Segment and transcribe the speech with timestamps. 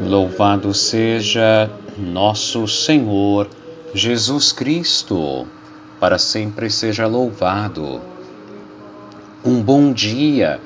[0.00, 3.48] Louvado seja nosso Senhor
[3.94, 5.46] Jesus Cristo,
[5.98, 8.00] para sempre seja louvado.
[9.44, 10.60] Um bom dia,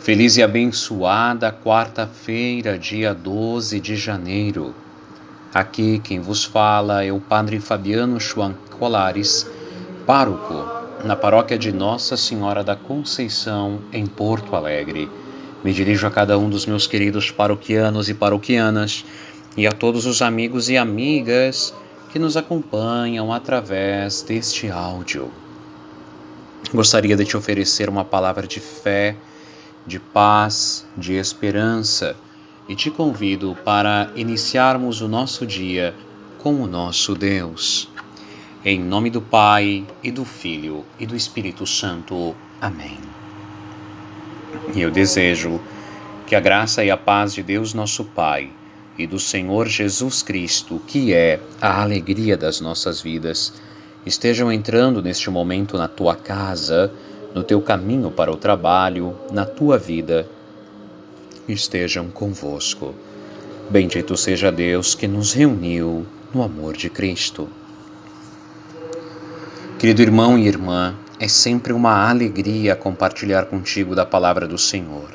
[0.00, 4.74] feliz e abençoada quarta-feira, dia 12 de janeiro.
[5.52, 9.46] Aqui quem vos fala é o Padre Fabiano Schwan Colares,
[10.06, 15.08] pároco na paróquia de Nossa Senhora da Conceição, em Porto Alegre.
[15.62, 19.04] Me dirijo a cada um dos meus queridos paroquianos e paroquianas
[19.56, 21.74] e a todos os amigos e amigas
[22.12, 25.30] que nos acompanham através deste áudio.
[26.72, 29.16] Gostaria de te oferecer uma palavra de fé,
[29.88, 32.14] de paz, de esperança
[32.68, 35.94] e te convido para iniciarmos o nosso dia
[36.36, 37.88] com o nosso Deus.
[38.62, 42.36] Em nome do Pai e do Filho e do Espírito Santo.
[42.60, 42.98] Amém.
[44.74, 45.58] E eu desejo
[46.26, 48.50] que a graça e a paz de Deus, nosso Pai,
[48.98, 53.54] e do Senhor Jesus Cristo, que é a alegria das nossas vidas,
[54.04, 56.92] estejam entrando neste momento na tua casa,
[57.34, 60.26] no teu caminho para o trabalho, na tua vida,
[61.48, 62.94] estejam convosco.
[63.70, 67.48] Bendito seja Deus que nos reuniu no amor de Cristo.
[69.78, 75.10] Querido irmão e irmã, é sempre uma alegria compartilhar contigo da palavra do Senhor.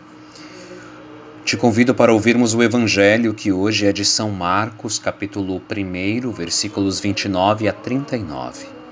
[1.43, 6.99] Te convido para ouvirmos o Evangelho que hoje é de São Marcos, capítulo 1, versículos
[6.99, 8.82] 29 a 39.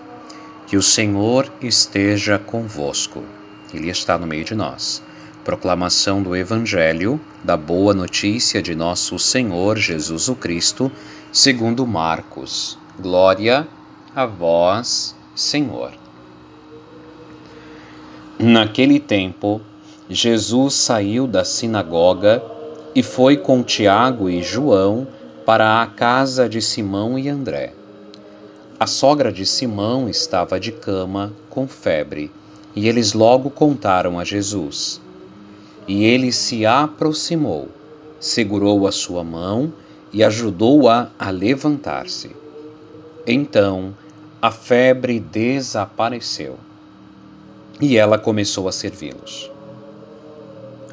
[0.71, 3.25] Que o Senhor esteja convosco.
[3.73, 5.03] Ele está no meio de nós.
[5.43, 10.89] Proclamação do Evangelho, da boa notícia de nosso Senhor Jesus o Cristo,
[11.29, 12.79] segundo Marcos.
[12.97, 13.67] Glória
[14.15, 15.91] a vós, Senhor.
[18.39, 19.59] Naquele tempo,
[20.09, 22.41] Jesus saiu da sinagoga
[22.95, 25.05] e foi com Tiago e João
[25.45, 27.80] para a casa de Simão e André.
[28.81, 32.31] A sogra de Simão estava de cama, com febre,
[32.75, 34.99] e eles logo contaram a Jesus.
[35.87, 37.69] E ele se aproximou,
[38.19, 39.71] segurou a sua mão
[40.11, 42.35] e ajudou-a a, a levantar-se.
[43.27, 43.95] Então
[44.41, 46.57] a febre desapareceu
[47.79, 49.51] e ela começou a servi-los.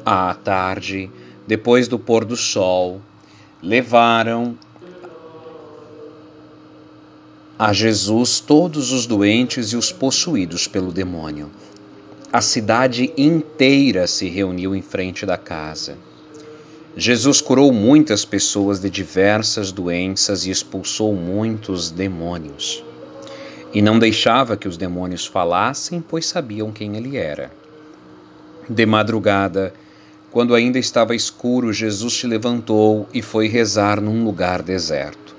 [0.05, 1.09] À tarde,
[1.47, 3.01] depois do pôr do sol,
[3.63, 4.55] levaram
[7.59, 11.51] a Jesus todos os doentes e os possuídos pelo demônio.
[12.31, 15.97] A cidade inteira se reuniu em frente da casa.
[16.95, 22.81] Jesus curou muitas pessoas de diversas doenças e expulsou muitos demônios
[23.73, 27.51] e não deixava que os demônios falassem, pois sabiam quem ele era.
[28.69, 29.73] De madrugada,
[30.31, 35.38] quando ainda estava escuro, Jesus se levantou e foi rezar num lugar deserto.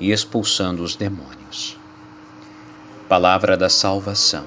[0.00, 1.78] e expulsando os demônios.
[3.08, 4.44] Palavra da salvação.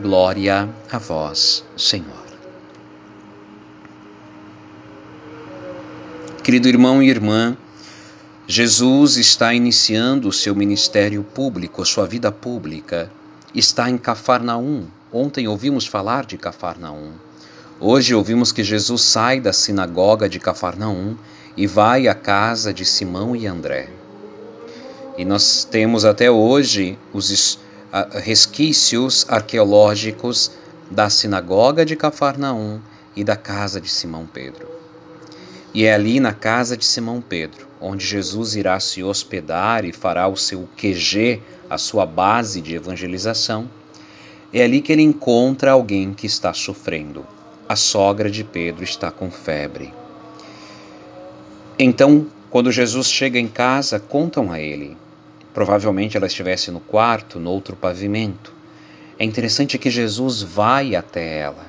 [0.00, 2.22] Glória a vós, Senhor.
[6.42, 7.56] Querido irmão e irmã,
[8.48, 13.10] Jesus está iniciando o seu ministério público, sua vida pública
[13.54, 14.86] está em Cafarnaum.
[15.12, 17.12] Ontem ouvimos falar de Cafarnaum.
[17.78, 21.16] Hoje ouvimos que Jesus sai da sinagoga de Cafarnaum
[21.56, 23.88] e vai à casa de Simão e André.
[25.16, 27.58] E nós temos até hoje os
[28.22, 30.52] resquícios arqueológicos
[30.90, 32.80] da sinagoga de Cafarnaum
[33.14, 34.68] e da casa de Simão Pedro.
[35.74, 40.28] E é ali na casa de Simão Pedro onde Jesus irá se hospedar e fará
[40.28, 43.68] o seu QG, a sua base de evangelização,
[44.52, 47.26] é ali que ele encontra alguém que está sofrendo.
[47.68, 49.92] A sogra de Pedro está com febre.
[51.78, 54.96] Então, quando Jesus chega em casa, contam a ele.
[55.52, 58.54] Provavelmente ela estivesse no quarto, no outro pavimento.
[59.18, 61.66] É interessante que Jesus vai até ela.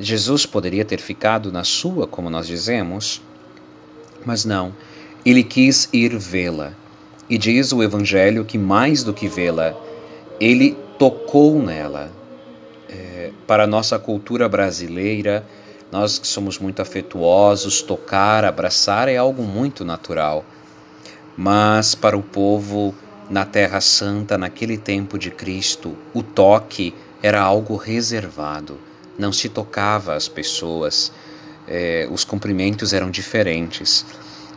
[0.00, 3.22] Jesus poderia ter ficado na sua, como nós dizemos,
[4.26, 4.72] mas não
[5.24, 6.72] ele quis ir vê-la.
[7.28, 9.74] E diz o Evangelho que mais do que vê-la,
[10.40, 12.10] ele tocou nela.
[12.88, 15.46] É, para a nossa cultura brasileira,
[15.92, 20.42] nós que somos muito afetuosos, tocar, abraçar é algo muito natural.
[21.36, 22.94] Mas para o povo
[23.28, 28.78] na Terra Santa, naquele tempo de Cristo, o toque era algo reservado.
[29.18, 31.12] Não se tocava as pessoas,
[31.68, 34.06] é, os cumprimentos eram diferentes.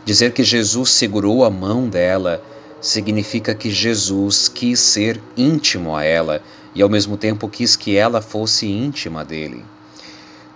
[0.06, 2.42] Dizer que Jesus segurou a mão dela
[2.80, 6.42] significa que Jesus quis ser íntimo a ela
[6.74, 9.66] e ao mesmo tempo quis que ela fosse íntima dele.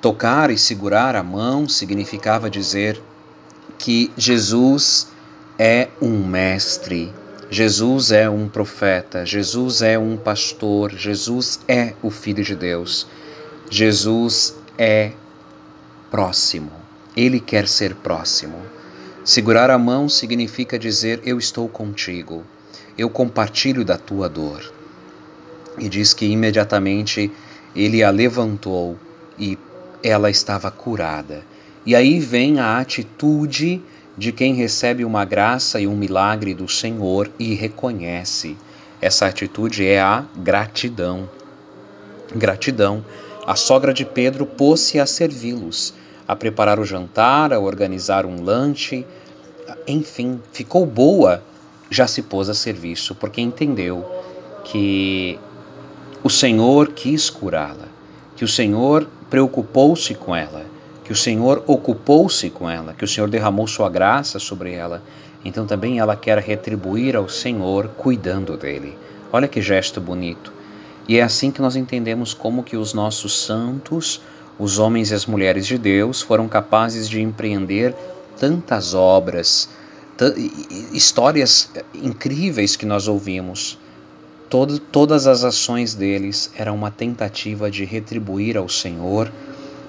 [0.01, 3.01] Tocar e segurar a mão significava dizer
[3.77, 5.07] que Jesus
[5.57, 7.13] é um mestre,
[7.51, 13.07] Jesus é um profeta, Jesus é um pastor, Jesus é o Filho de Deus,
[13.69, 15.11] Jesus é
[16.09, 16.71] próximo,
[17.15, 18.57] ele quer ser próximo.
[19.25, 22.45] Segurar a mão significa dizer: Eu estou contigo,
[22.97, 24.63] eu compartilho da tua dor.
[25.77, 27.29] E diz que imediatamente
[27.75, 28.97] ele a levantou
[29.37, 29.57] e
[30.03, 31.43] ela estava curada.
[31.85, 33.81] E aí vem a atitude
[34.17, 38.57] de quem recebe uma graça e um milagre do Senhor e reconhece.
[39.01, 41.29] Essa atitude é a gratidão.
[42.35, 43.03] Gratidão.
[43.47, 45.93] A sogra de Pedro pôs-se a servi-los,
[46.27, 49.05] a preparar o jantar, a organizar um lanche,
[49.87, 51.43] enfim, ficou boa,
[51.89, 54.05] já se pôs a serviço, porque entendeu
[54.63, 55.39] que
[56.23, 57.87] o Senhor quis curá-la,
[58.39, 60.65] que o Senhor preocupou-se com ela
[61.09, 65.01] que o Senhor ocupou-se com ela, que o Senhor derramou sua graça sobre ela.
[65.44, 68.95] Então também ela quer retribuir ao Senhor cuidando dele.
[69.33, 70.53] Olha que gesto bonito.
[71.07, 74.21] E é assim que nós entendemos como que os nossos santos,
[74.59, 77.95] os homens e as mulheres de Deus, foram capazes de empreender
[78.38, 79.68] tantas obras,
[80.94, 83.80] histórias incríveis que nós ouvimos.
[84.49, 89.31] Todo, todas as ações deles eram uma tentativa de retribuir ao Senhor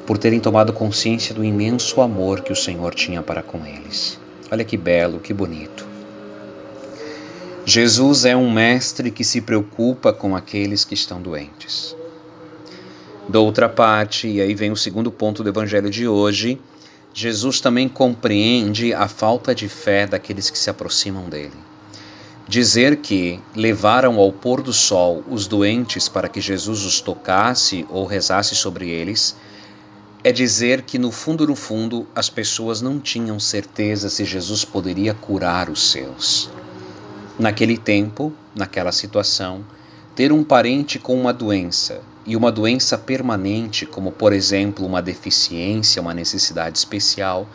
[0.07, 4.21] por terem tomado consciência do imenso amor que o Senhor tinha para com eles.
[4.51, 5.87] Olha que belo, que bonito.
[7.65, 11.97] Jesus é um mestre que se preocupa com aqueles que estão doentes.
[13.29, 16.61] Da outra parte, e aí vem o segundo ponto do evangelho de hoje,
[17.15, 21.70] Jesus também compreende a falta de fé daqueles que se aproximam dele.
[22.51, 28.05] Dizer que levaram ao pôr do sol os doentes para que Jesus os tocasse ou
[28.05, 29.37] rezasse sobre eles
[30.25, 35.15] é dizer que no fundo, no fundo, as pessoas não tinham certeza se Jesus poderia
[35.15, 36.51] curar os seus.
[37.39, 39.65] Naquele tempo, naquela situação,
[40.17, 46.03] ter um parente com uma doença e uma doença permanente, como por exemplo uma deficiência,
[46.03, 47.47] uma necessidade especial,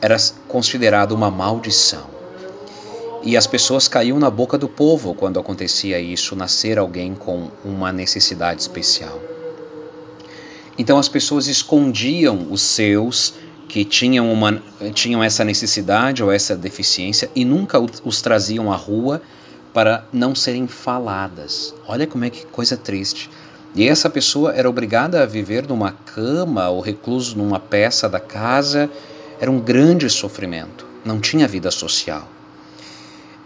[0.00, 0.16] era
[0.48, 2.21] considerado uma maldição.
[3.24, 7.92] E as pessoas caíam na boca do povo quando acontecia isso, nascer alguém com uma
[7.92, 9.20] necessidade especial.
[10.76, 13.34] Então as pessoas escondiam os seus
[13.68, 14.60] que tinham, uma,
[14.92, 19.22] tinham essa necessidade ou essa deficiência e nunca os traziam à rua
[19.72, 21.72] para não serem faladas.
[21.86, 23.30] Olha como é que coisa triste.
[23.74, 28.90] E essa pessoa era obrigada a viver numa cama ou recluso numa peça da casa.
[29.40, 30.86] Era um grande sofrimento.
[31.04, 32.28] Não tinha vida social.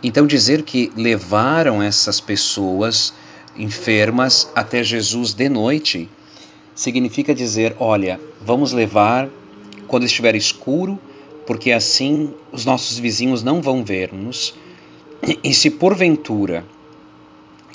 [0.07, 3.13] Então dizer que levaram essas pessoas
[3.57, 6.09] enfermas até Jesus de noite
[6.77, 9.29] significa dizer: olha, vamos levar
[9.89, 10.97] quando estiver escuro,
[11.45, 14.55] porque assim os nossos vizinhos não vão ver-nos.
[15.43, 16.65] E se porventura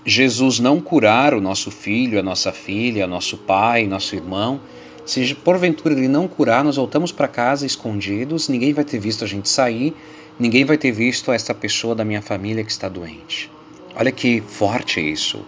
[0.06, 4.62] Jesus não curar o nosso filho, a nossa filha, nosso pai, nosso irmão,
[5.06, 9.28] se porventura ele não curar, nós voltamos para casa escondidos, ninguém vai ter visto a
[9.28, 9.96] gente sair,
[10.40, 13.50] ninguém vai ter visto essa pessoa da minha família que está doente.
[13.96, 15.44] Olha que forte isso.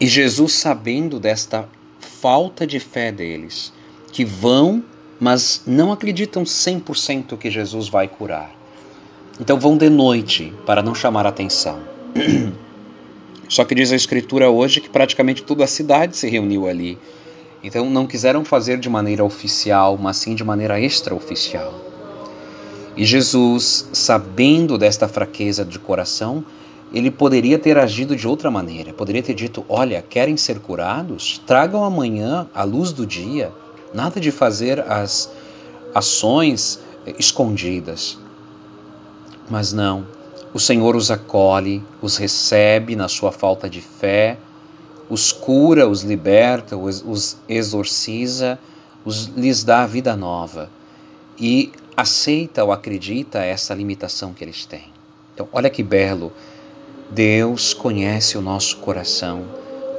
[0.00, 1.68] E Jesus, sabendo desta
[2.00, 3.72] falta de fé deles,
[4.12, 4.82] que vão,
[5.18, 8.54] mas não acreditam 100% que Jesus vai curar.
[9.40, 11.80] Então vão de noite para não chamar atenção.
[13.48, 16.98] Só que diz a Escritura hoje que praticamente toda a cidade se reuniu ali.
[17.62, 21.72] Então não quiseram fazer de maneira oficial, mas sim de maneira extraoficial.
[22.96, 26.44] E Jesus, sabendo desta fraqueza de coração,
[26.92, 28.92] ele poderia ter agido de outra maneira.
[28.92, 31.40] Poderia ter dito: Olha, querem ser curados?
[31.46, 33.50] Tragam amanhã, à luz do dia.
[33.94, 35.32] Nada de fazer as
[35.94, 36.80] ações
[37.18, 38.18] escondidas.
[39.48, 40.06] Mas não.
[40.52, 44.36] O Senhor os acolhe, os recebe na sua falta de fé,
[45.12, 48.58] os cura, os liberta, os, exorciza,
[49.04, 50.70] os, lhes dá vida nova.
[51.38, 54.86] E aceita ou acredita essa limitação que eles têm.
[55.34, 56.32] Então, olha que belo.
[57.10, 59.44] Deus conhece o nosso coração.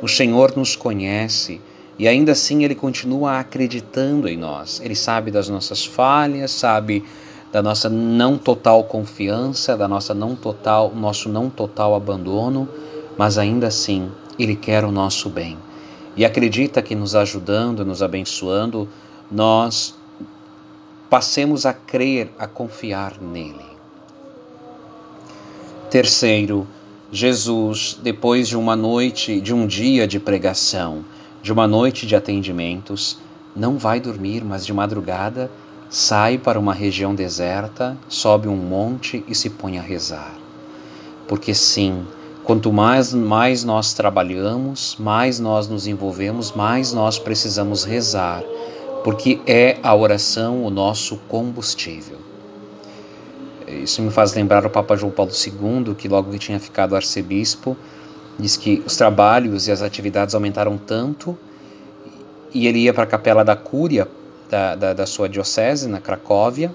[0.01, 1.62] O Senhor nos conhece
[2.00, 4.82] e ainda assim ele continua acreditando em nós.
[4.84, 7.05] Ele sabe das nossas falhas, sabe
[7.51, 12.67] da nossa não total confiança, da nossa não total, nosso não total abandono,
[13.15, 15.58] mas ainda assim ele quer o nosso bem.
[16.16, 18.88] E acredita que nos ajudando, nos abençoando,
[19.32, 19.96] nós
[21.10, 23.66] passemos a crer, a confiar nele.
[25.90, 26.68] Terceiro,
[27.12, 31.06] Jesus, depois de uma noite, de um dia de pregação,
[31.44, 33.20] de uma noite de atendimentos,
[33.56, 35.52] não vai dormir, mas de madrugada
[35.90, 40.34] sai para uma região deserta, sobe um monte e se põe a rezar.
[41.28, 42.04] Porque sim,
[42.44, 48.44] quanto mais, mais nós trabalhamos, mais nós nos envolvemos, mais nós precisamos rezar,
[49.04, 52.18] porque é a oração o nosso combustível.
[53.68, 57.76] Isso me faz lembrar o Papa João Paulo II, que logo que tinha ficado arcebispo,
[58.38, 61.38] diz que os trabalhos e as atividades aumentaram tanto
[62.54, 64.08] e ele ia para a capela da Cúria
[64.50, 66.74] da, da, da sua diocese, na Cracóvia,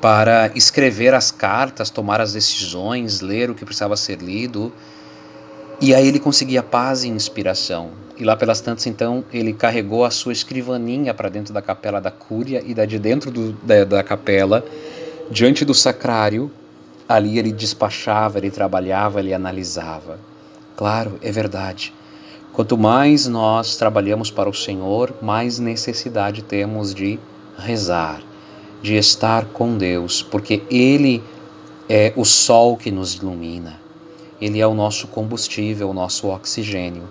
[0.00, 4.72] para escrever as cartas, tomar as decisões, ler o que precisava ser lido.
[5.80, 7.90] E aí ele conseguia paz e inspiração.
[8.16, 12.10] E lá pelas tantas, então, ele carregou a sua escrivaninha para dentro da capela da
[12.10, 14.64] Cúria e da de dentro do, da, da capela,
[15.30, 16.50] diante do sacrário,
[17.08, 20.18] ali ele despachava, ele trabalhava, ele analisava.
[20.76, 21.92] Claro, é verdade.
[22.52, 27.18] Quanto mais nós trabalhamos para o Senhor, mais necessidade temos de
[27.58, 28.22] rezar,
[28.82, 31.22] de estar com Deus, porque Ele
[31.88, 33.80] é o sol que nos ilumina,
[34.40, 37.04] Ele é o nosso combustível, o nosso oxigênio.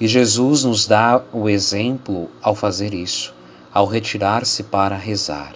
[0.00, 3.34] E Jesus nos dá o exemplo ao fazer isso,
[3.72, 5.54] ao retirar-se para rezar.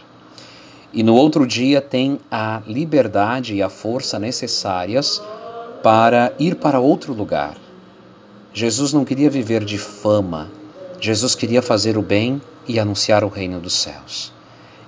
[0.92, 5.23] E no outro dia tem a liberdade e a força necessárias
[5.83, 7.57] para ir para outro lugar,
[8.54, 10.50] Jesus não queria viver de fama,
[11.00, 12.38] Jesus queria fazer o bem
[12.69, 14.31] e anunciar o reino dos céus.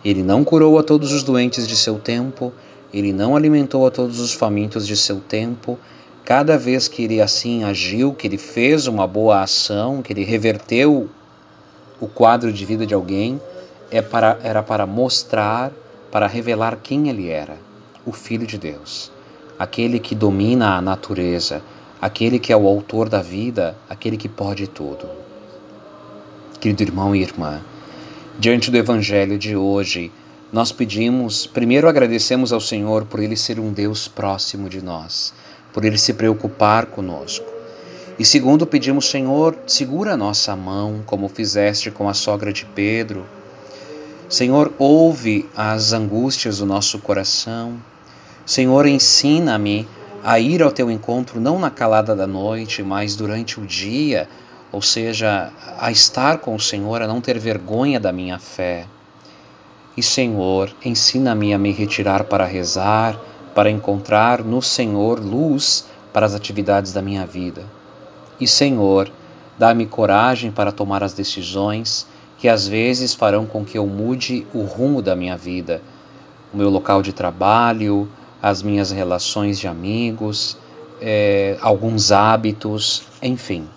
[0.05, 2.53] Ele não curou a todos os doentes de seu tempo,
[2.93, 5.79] ele não alimentou a todos os famintos de seu tempo.
[6.25, 11.09] Cada vez que ele assim agiu, que ele fez uma boa ação, que ele reverteu
[12.01, 13.41] o quadro de vida de alguém,
[13.91, 15.73] é para, era para mostrar,
[16.11, 17.57] para revelar quem ele era,
[18.05, 19.11] o Filho de Deus,
[19.59, 21.63] aquele que domina a natureza,
[22.01, 25.09] aquele que é o autor da vida, aquele que pode tudo.
[26.61, 27.61] Querido irmão e irmã,
[28.39, 30.11] diante do Evangelho de hoje,
[30.53, 35.33] nós pedimos, primeiro agradecemos ao Senhor por Ele ser um Deus próximo de nós,
[35.73, 37.47] por Ele se preocupar conosco.
[38.19, 43.25] E segundo, pedimos, Senhor, segura a nossa mão, como fizeste com a sogra de Pedro.
[44.29, 47.75] Senhor, ouve as angústias do nosso coração.
[48.47, 49.89] Senhor, ensina-me
[50.23, 54.29] a ir ao teu encontro não na calada da noite, mas durante o dia,
[54.75, 58.87] ou seja, a estar com o Senhor, a não ter vergonha da minha fé.
[59.97, 63.17] E Senhor, ensina-me a me retirar para rezar,
[63.55, 67.65] para encontrar no Senhor luz para as atividades da minha vida.
[68.41, 69.13] E Senhor,
[69.57, 72.05] dá-me coragem para tomar as decisões
[72.37, 75.81] que às vezes farão com que eu mude o rumo da minha vida,
[76.53, 78.09] o meu local de trabalho,
[78.43, 80.59] as minhas relações de amigos,
[81.01, 83.69] é, alguns hábitos, enfim.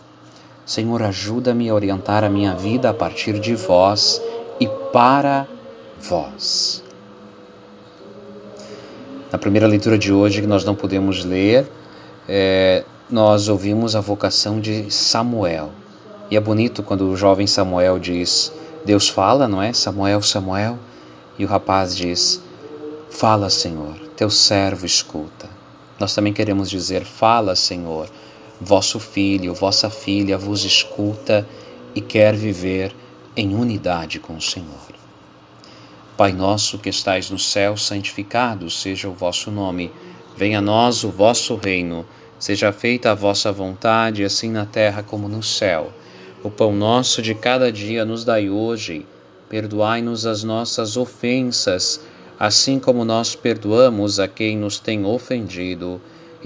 [0.67, 4.21] Senhor, ajuda-me a orientar a minha vida a partir de vós
[4.59, 5.47] e para
[5.97, 6.83] vós.
[9.31, 11.65] Na primeira leitura de hoje, que nós não podemos ler,
[12.27, 15.71] é, nós ouvimos a vocação de Samuel.
[16.29, 18.51] E é bonito quando o jovem Samuel diz:
[18.83, 19.71] Deus fala, não é?
[19.71, 20.77] Samuel, Samuel.
[21.39, 22.41] E o rapaz diz:
[23.09, 25.47] Fala, Senhor, teu servo escuta.
[25.97, 28.09] Nós também queremos dizer: Fala, Senhor,
[28.59, 31.47] vosso filho, vossa filha vos escuta
[31.93, 32.95] e quer viver
[33.35, 34.95] em unidade com o Senhor.
[36.15, 39.91] Pai nosso que estais no céu, santificado seja o vosso nome.
[40.35, 42.05] Venha a nós o vosso reino.
[42.39, 45.91] Seja feita a vossa vontade, assim na terra como no céu.
[46.43, 49.05] O pão nosso de cada dia nos dai hoje.
[49.49, 52.01] Perdoai-nos as nossas ofensas
[52.39, 55.99] assim como nós perdoamos a quem nos tem ofendido,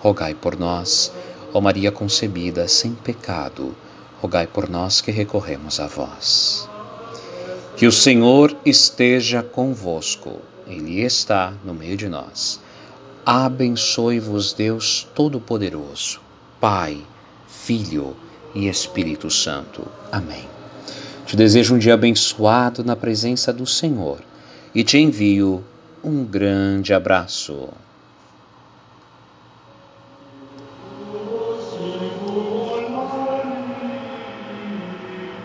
[0.00, 1.12] rogai por nós.
[1.52, 3.74] Ó Maria concebida sem pecado,
[4.20, 6.68] rogai por nós que recorremos a vós.
[7.76, 12.60] Que o Senhor esteja convosco, Ele está no meio de nós.
[13.24, 16.20] Abençoe-vos, Deus Todo-Poderoso,
[16.60, 17.00] Pai,
[17.48, 18.16] Filho
[18.54, 19.86] e Espírito Santo.
[20.10, 20.44] Amém.
[21.26, 24.20] Te desejo um dia abençoado na presença do Senhor
[24.74, 25.64] e te envio
[26.02, 27.68] um grande abraço.